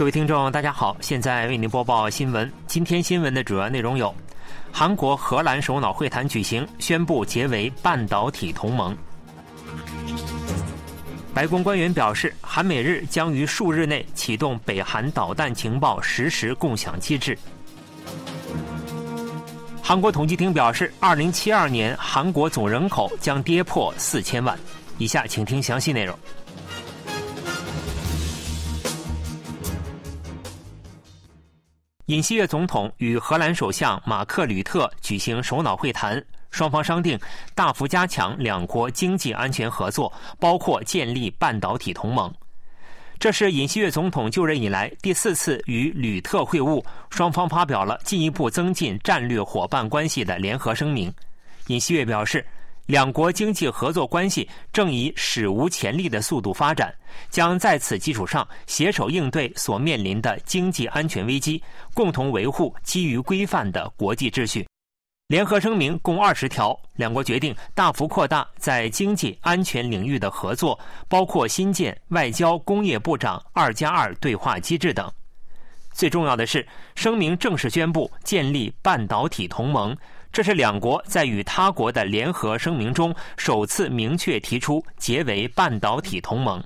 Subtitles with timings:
[0.00, 2.50] 各位听众，大家好，现在为您播报新闻。
[2.66, 4.14] 今天新闻的主要内容有：
[4.72, 8.96] 韩国、荷兰首脑会谈举行，宣布结为半导体同盟。
[11.34, 17.38] 白宫官员表示，韩美日将于数日内启动北韩导弹情报实时共享机制。
[19.82, 24.58] 韩国统计厅表示，二零七二年韩国总人口将跌破四千万。
[24.96, 26.18] 以下请听详细内容。
[32.10, 37.16] 尹锡悦总统与荷兰首相马克·吕特举行首脑会谈，双方商定
[37.54, 42.28] 大幅加强两国经济安全合作，包括建立半导体同盟。
[43.20, 51.14] 这是尹锡悦总统就任以来第四次与吕特会晤，双方发表了进一步增进战略伙伴关系的联合声明。
[51.68, 52.44] 尹锡悦表示。
[52.90, 56.92] 两国经济合作关系正以史无前例的速度发展，
[57.28, 61.62] 将在此基础上携手应对所面临的经济安全危机，
[61.94, 64.66] 共同维护基于规范的国际秩序。
[65.28, 70.76] 联合声明共二十条，两国决定大幅扩大在经济安全领域的合作，
[71.08, 75.08] 包括新建外交工业部长二加二对话机制等。
[75.92, 76.66] 最重要的是，
[76.96, 79.96] 声明正式宣布建立半导体同盟。
[80.32, 86.62] 这是两国在与他国的联合声明中首次明确提出结为半导体同盟。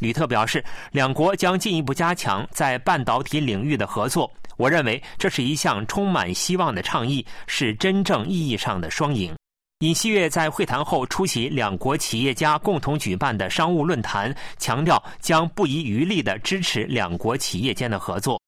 [0.00, 4.30] 吕特表示，两国将进一步加强在半导体领域的合作。
[4.56, 9.34] 我认为这是一项充满希望的倡议，是真正意义上的双赢。
[9.80, 18.40] 尹锡悦在会谈后出席两国企业家共同举办的商务论坛，强调将不遗余力地支持两国企业间的合作。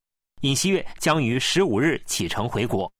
[0.42, 2.90] 尹锡悦将于十五日启程回国。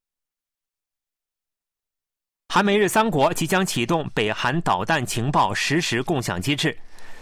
[2.57, 6.75] 韩美日三国即将启动北韩导弹情报实时共享机制。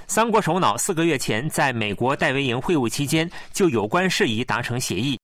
[0.07, 5.19] 三国首脑四个月前在美国戴维营会晤期间，就有关事宜达成协议。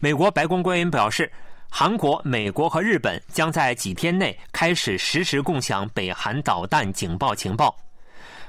[0.00, 1.28] 美国白宫官员表示，
[1.68, 7.76] 韩国、美国和日本将在几天内开始实时共享北韩导弹警报情报。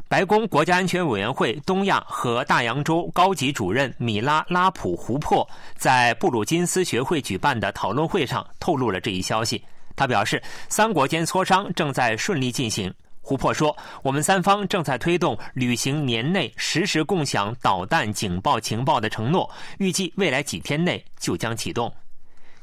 [0.08, 9.60] 白宫国家安全委员会东亚和大洋洲高级主任米拉拉普胡珀在布鲁金斯学会举办的讨论会上透露了这一消息。
[10.00, 12.94] 他表示，三国间磋商正在顺利进行。
[13.20, 21.94] 胡珀说：“我们三方正在推动履行年内实时共享导弹警报情报的承诺，预计未来几天内就将启动。”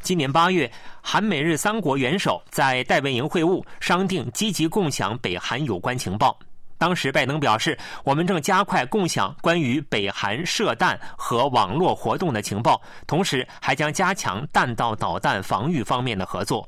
[0.00, 0.70] 今年八月，
[1.02, 6.38] 韩美日三国元首在戴维营会晤，商定积极共享北韩有关情报。
[6.78, 16.66] 当时，拜登表示：“我们正加快共享关于北韩射弹和网络活动的情报，同时还将加强弹道导弹防御方面的合作。”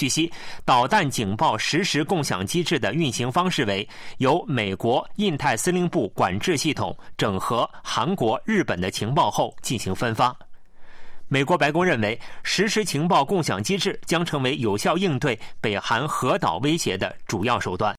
[0.00, 0.32] 据悉，
[0.64, 10.34] 导弹警报实时共享机制的运行方式为由美国印太司令部管制系统整合韩国、日本的情报后进行分发。
[11.28, 17.94] 美国白宫认为，实时情报共享机制将成为有效应对北韩核岛威胁的主要手段。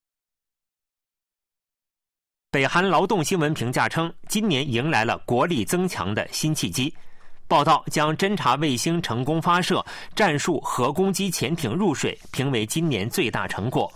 [2.50, 6.92] 北韩劳动新闻评价称，今年迎来了国力增强的新契机。
[7.52, 9.86] 报道将侦察卫星成功发射、
[10.16, 13.92] 战术核攻击潜艇入水评为今年最大成果。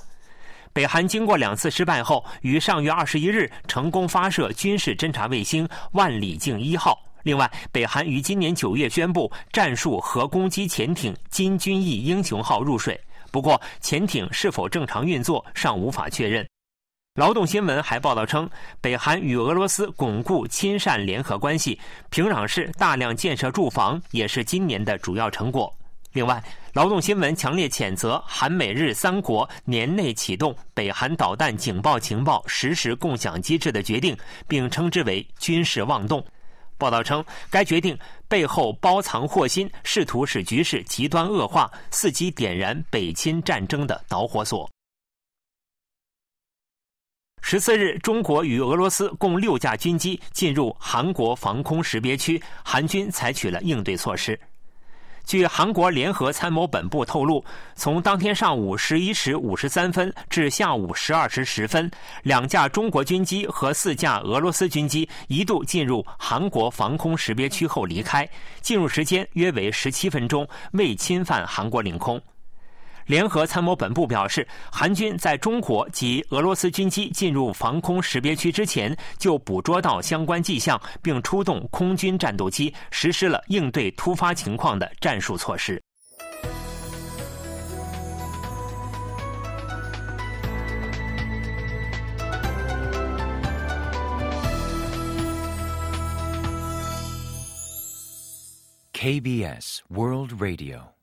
[0.73, 7.01] 北韩经过两次失败后，于上月二十一日成功发射军事侦察卫星“万里镜一号”。
[7.23, 12.99] 另外，北韩于今年九月宣布战术核攻击潜艇“金军义英雄号”入水，
[13.31, 16.45] 不过潜艇是否正常运作尚无法确认。
[17.15, 18.49] 劳动新闻还报道称，
[18.81, 25.73] 北韩与俄罗斯巩固亲善联合关系，平壤市大量建设住房也是今年的主要成果。
[26.11, 26.43] 另外，
[26.73, 34.13] 劳动新闻强烈谴责韩美日三国年内启动北韩导弹警报情报实时共享机制的决定，
[34.45, 36.21] 并称之为军事妄动。
[36.77, 44.69] 报道称，该决定背后包藏祸心，试图使局势极端恶化，伺机点燃北侵战争的导火索。
[47.47, 54.37] 十四日，中国与俄罗斯共六架军机进入韩国防空识别区，韩军采取了应对措施。
[55.23, 57.45] 据韩国联合参谋本部透露，
[57.75, 61.89] 从当天上午十一时五十三分至下午十二时十分，
[62.23, 68.27] 两架中国军机和四架俄罗斯军机一度进入韩国防空识别区后离开，
[68.59, 72.19] 进入时间约为十七分钟，未侵犯韩国领空。
[73.05, 85.81] 联合参谋本部表示，韩军在中国及俄罗斯军机进入防空识别区之前，就捕捉到相关迹象，并出动空军战斗机，实施了应对突发情况的战术措施。
[98.93, 100.94] KBS World Radio，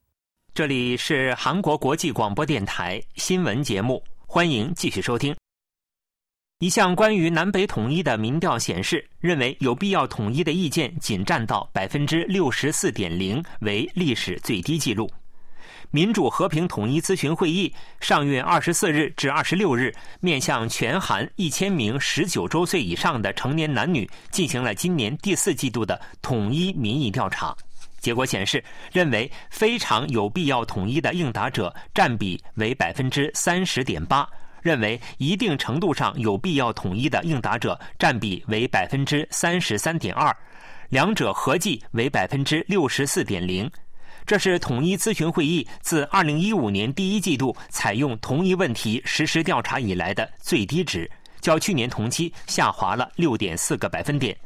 [0.54, 5.34] 这里是韩国国际广播电台新闻节目，欢迎继续收听。
[6.58, 15.10] 一项关于南北统一的民调显示，认为有必要统一的意见仅占到百分之六十四点零，为历史最低纪录。
[15.90, 19.90] 民主和平统一咨询会议上月二十四日至二十六日，
[20.20, 27.56] 面向全韩一千名十九周岁以上的成年男女进行了今年第四季度的统一民意调查。
[28.02, 28.62] 结果显示，
[28.92, 34.28] 认为非常有必要统一的应答者占比为百分之三十点八。
[34.60, 40.32] 认为一定程度上有必要统一的应答者占比为百分之三十三点二，
[40.88, 43.68] 两者合计为百分之六十四点零。
[44.24, 51.10] 这是统一咨询会议自二零一五年第一季度采用同一问题实施调查以来的最低值，
[51.40, 54.36] 较去年同期下滑了六点四个百分点。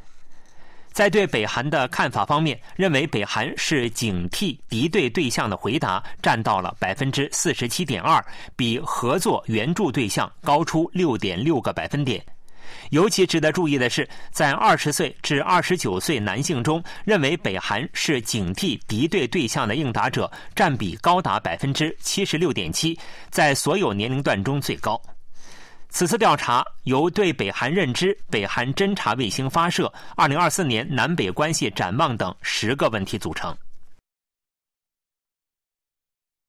[0.96, 8.24] 在对北韩的看法方面，认为北韩是警惕敌对对象的回答占到了百分之四十七点二，
[8.56, 12.24] 比合作援助对象高出六点六个百分点。
[12.88, 24.98] 尤其值得注意的是，在二十岁至二十九岁男性中，认为北韩是警惕敌对对象的应答者占比高达百分之七十六点七，在所有年龄段中最高。
[25.88, 33.56] 此次调查由对北韩认知、北韩侦察卫星发射、二零二四年南北关系展望等十个问题组成。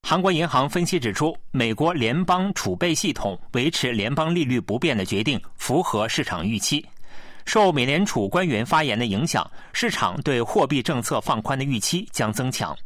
[0.02, 6.86] 韩国银行分析指出，美国联邦储备系统维持联邦利率不变的决定符合市场预期。
[7.44, 12.76] 受美联储官员发言的影响，市场对货币政策放宽的预期将增强。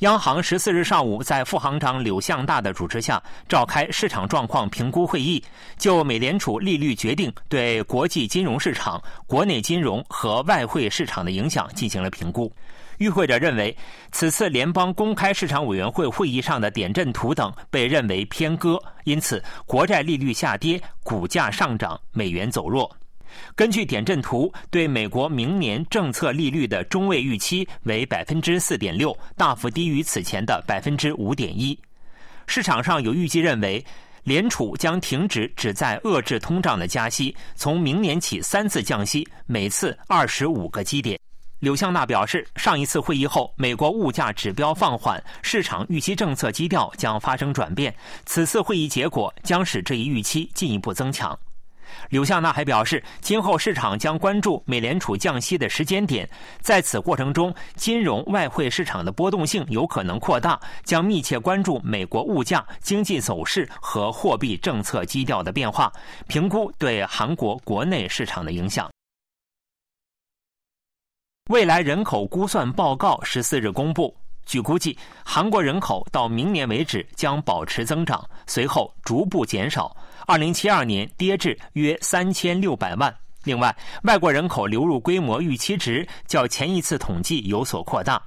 [0.00, 5.42] 央行十四日上午在副行长柳向大的主持下召开市场状况评估会议，
[5.78, 12.52] 就美联储利率决定对国际金融市场、国内金融和外汇市场的影响进行了评估。
[12.98, 13.74] 与会者认为，
[14.12, 22.94] 此次联邦公开市场委员会会议上的点阵图等被认为偏鸽，因此国债利率下跌，股价上涨，美元走弱。
[23.54, 31.78] 根据点阵图，对美国明年政策利率的中位预期为百分之四点六，大幅低于此前的百分之五点一。
[32.46, 33.84] 市场上有预计认为，
[34.24, 41.18] 联储将停止旨在遏制通胀的加息，从明年起三次降息，每次二十五个基点。
[41.58, 47.94] 柳向纳表示，上一次会议后，美国物价指标放缓，市场预期政策基调将发生转变。
[48.26, 51.36] 此次会议结果将使这一预期进一步增强。
[52.10, 56.28] 柳向娜还表示，今后市场将关注美联储降息的时间点，
[56.60, 65.92] 在此过程中，金融外汇市场的波动性有可能扩大，将密切关注美国物价、经济走势和货币政策基调的变化，
[66.26, 68.90] 评估对韩国国内市场的影响。
[71.50, 74.12] 未来人口估算报告十四日公布。
[74.46, 79.94] 据估计，韩国人口到明年为止将保持增长，随后逐步减少。
[80.24, 83.12] 二零七二年跌至约三千六百万。
[83.42, 88.22] 另外，外国人口流入规模预期值较前一次统计有所扩大。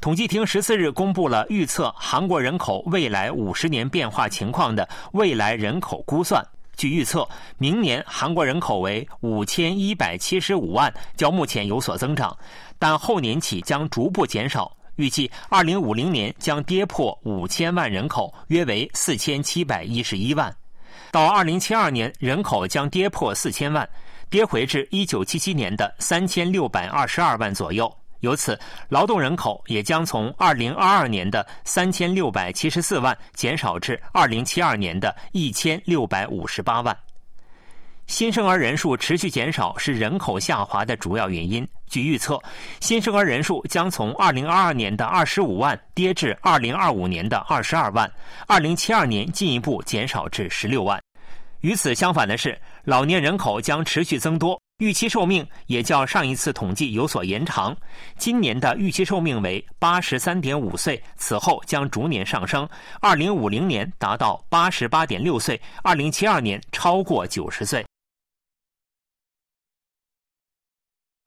[0.00, 6.44] 统计厅十四日公布了预测韩国人口未来五十年变化情况的未来人口估算。
[6.76, 7.28] 据预测，
[7.58, 12.36] 明年韩国人口为五千一百七十五万，较目前有所增长，
[12.78, 14.76] 但后年起将逐步减少。
[14.96, 20.50] 预计二零五零年将跌破五千万人口，约为四千七百一十一万；
[21.10, 23.88] 到二零七二年，人口将跌破四千万，
[24.28, 27.90] 跌回至一九七七年的三千六百二十二万左右。
[28.20, 28.58] 由此，
[28.90, 36.94] 劳动人口也将从二零二二年的三千六百七十四万减少至二零七二年的一千六百五十八万。
[38.10, 41.66] 新生儿人数持续减少是人口下滑的主要原因。
[41.88, 42.42] 据预测，
[42.80, 48.12] 新生儿人数将从2022年的25万跌至2025年的22万
[48.48, 51.00] ，2072年进一步减少至16万。
[51.60, 57.76] 与此相反的是，老年人口将持续增多，预期寿命也较上一次统计有所延长。
[58.18, 62.68] 今年的预期寿命为83.5岁，此后将逐年上升
[63.02, 67.86] ，2050年达到88.6岁，2072年超过90岁。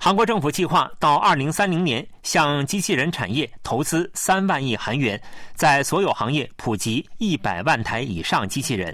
[0.03, 5.17] 韩国政府计划到二零三零年向机器人产业投资三万亿韩元，
[5.55, 8.93] 在所有行业普及一百万台以上机器人。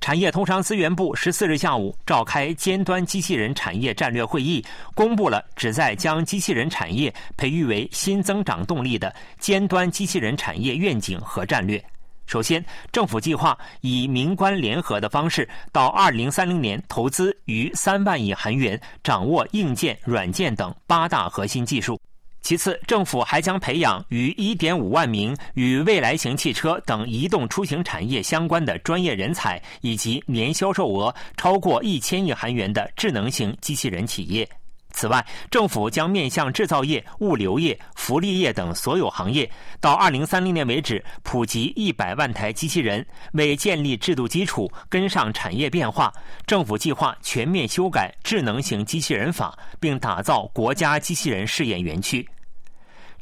[0.00, 11.84] 产业通商资源部十四日下午召开尖端机器人产业战略会议，公布了旨在将机器人产业培育为新增长动力的尖端机器人产业愿景和战略。
[12.30, 22.00] 首先，政府计划以民官联合的方式，到二零三零年投资逾三万亿韩元，掌握硬件、软件等八大核心技术。
[22.40, 34.48] 其次，政府还将培养逾1.5万名与未来型汽车等移动出行产业相关的专业人才，以及年销售额超过一千亿韩元的智能型机器人企业。
[34.92, 43.04] 此外，政府将面向制造业、物流业、福利业等所有行业，到2030年为止普及100万台机器人。
[43.32, 46.12] 为建立制度基础、跟上产业变化，
[46.46, 52.28] 政府计划全面修改智能型机器人法，并打造国家机器人试验园区。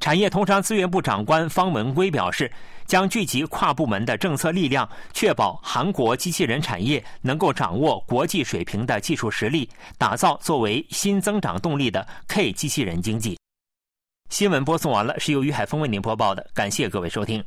[0.01, 2.51] 产业通商资源部长官方文圭表示，
[2.89, 9.69] 将聚集跨部门的政策力量，确保韩国机器人产业能够掌握国际水平的技术实力，
[9.99, 13.39] 打造作为新增长动力的 K 机器人经济。
[14.31, 17.45] 新闻播送完了，是由于海峰为您播报的，感谢各位收听。